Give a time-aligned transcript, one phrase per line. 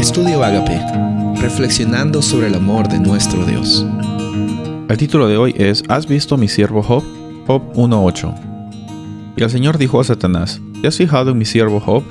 [0.00, 0.80] Estudio Agape,
[1.42, 3.84] reflexionando sobre el amor de nuestro Dios.
[4.88, 7.04] El título de hoy es ¿Has visto mi siervo Job?
[7.46, 9.34] Job 1.8.
[9.36, 12.02] Y el Señor dijo a Satanás, ¿te has fijado en mi siervo Job?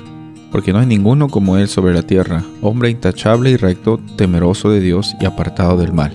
[0.52, 4.78] Porque no hay ninguno como él sobre la tierra, hombre intachable y recto, temeroso de
[4.78, 6.12] Dios y apartado del mal.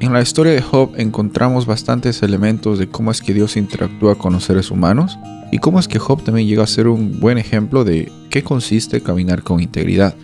[0.00, 4.34] En la historia de Job encontramos bastantes elementos de cómo es que Dios interactúa con
[4.34, 5.18] los seres humanos
[5.50, 9.00] y cómo es que Job también llega a ser un buen ejemplo de qué consiste
[9.00, 10.14] caminar con integridad.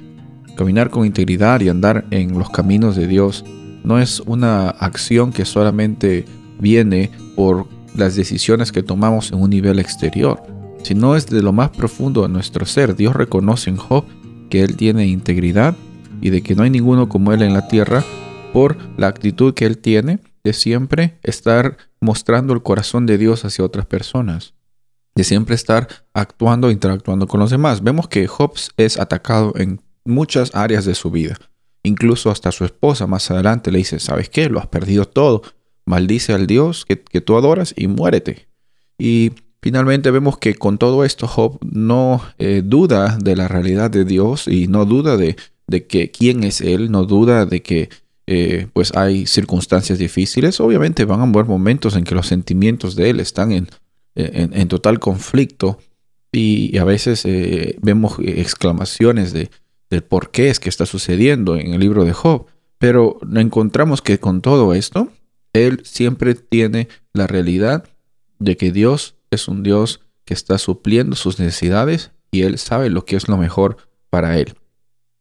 [0.56, 3.44] Caminar con integridad y andar en los caminos de Dios
[3.82, 6.24] no es una acción que solamente
[6.58, 10.42] viene por las decisiones que tomamos en un nivel exterior,
[10.82, 12.94] sino es de lo más profundo de nuestro ser.
[12.96, 14.04] Dios reconoce en Job
[14.48, 15.76] que él tiene integridad
[16.20, 18.04] y de que no hay ninguno como él en la tierra
[18.52, 23.64] por la actitud que él tiene de siempre estar mostrando el corazón de Dios hacia
[23.64, 24.54] otras personas,
[25.14, 27.82] de siempre estar actuando e interactuando con los demás.
[27.82, 31.38] Vemos que Job es atacado en muchas áreas de su vida.
[31.82, 34.48] Incluso hasta su esposa más adelante le dice, ¿sabes qué?
[34.50, 35.42] Lo has perdido todo.
[35.86, 38.48] Maldice al Dios que, tú adoras y muérete.
[38.98, 44.04] Y finalmente vemos que con todo esto Job no eh, duda de la realidad de
[44.04, 45.36] Dios y no duda de,
[45.66, 47.88] de que quién es Él, no duda de que
[48.26, 50.60] eh, pues hay circunstancias difíciles.
[50.60, 53.68] Obviamente van a haber momentos en que los sentimientos de Él están en,
[54.14, 55.78] en, total conflicto
[56.30, 59.50] y, a veces eh, vemos exclamaciones de,
[59.90, 62.46] del por qué es que está sucediendo en el libro de Job.
[62.78, 65.12] Pero encontramos que con todo esto,
[65.52, 67.84] Él siempre tiene la realidad
[68.38, 73.04] de que Dios es un Dios que está supliendo sus necesidades y Él sabe lo
[73.04, 73.76] que es lo mejor
[74.08, 74.54] para Él.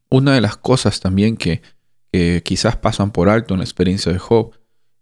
[0.10, 1.62] Una de las cosas también que,
[2.12, 4.54] que quizás pasan por alto en la experiencia de Job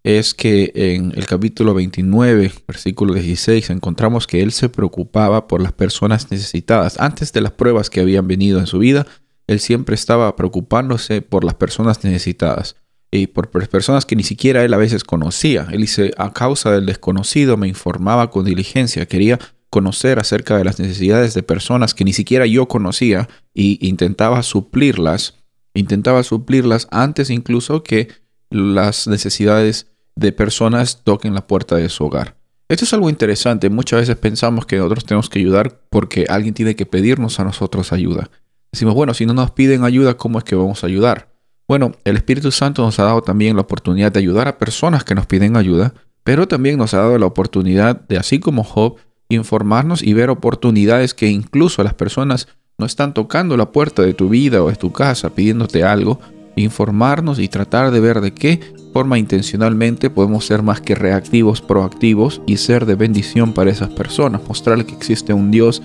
[0.03, 5.73] es que en el capítulo 29, versículo 16, encontramos que él se preocupaba por las
[5.73, 6.97] personas necesitadas.
[6.99, 9.05] Antes de las pruebas que habían venido en su vida,
[9.47, 12.75] él siempre estaba preocupándose por las personas necesitadas
[13.09, 15.67] y por personas que ni siquiera él a veces conocía.
[15.71, 20.79] Él dice, a causa del desconocido me informaba con diligencia, quería conocer acerca de las
[20.79, 25.35] necesidades de personas que ni siquiera yo conocía y intentaba suplirlas,
[25.73, 28.09] intentaba suplirlas antes incluso que
[28.49, 32.35] las necesidades de personas toquen la puerta de su hogar.
[32.69, 33.69] Esto es algo interesante.
[33.69, 37.93] Muchas veces pensamos que nosotros tenemos que ayudar porque alguien tiene que pedirnos a nosotros
[37.93, 38.29] ayuda.
[38.77, 41.33] Decimos, bueno, si no nos piden ayuda, ¿cómo es que vamos a ayudar?
[41.67, 45.15] Bueno, el Espíritu Santo nos ha dado también la oportunidad de ayudar a personas que
[45.15, 48.97] nos piden ayuda, pero también nos ha dado la oportunidad de, así como Job,
[49.29, 54.29] informarnos y ver oportunidades que incluso las personas no están tocando la puerta de tu
[54.29, 56.19] vida o de tu casa pidiéndote algo,
[56.55, 58.59] informarnos y tratar de ver de qué
[58.93, 64.41] forma intencionalmente podemos ser más que reactivos, proactivos y ser de bendición para esas personas,
[64.47, 65.81] mostrarles que existe un Dios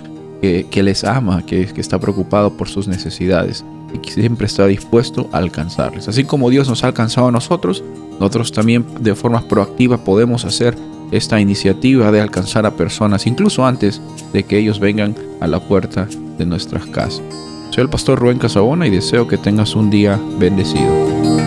[0.69, 5.37] que, les ama, que, está preocupado por sus necesidades y que siempre está dispuesto a
[5.37, 6.09] alcanzarles.
[6.09, 7.81] Así como Dios nos ha alcanzado a nosotros,
[8.19, 10.75] nosotros también de forma proactiva podemos hacer
[11.11, 14.01] esta iniciativa de alcanzar a personas, incluso antes
[14.33, 17.21] de que ellos vengan a la puerta de nuestras casas.
[17.69, 21.42] Soy el pastor Rubén Casabona y deseo que tengas un día bendecido.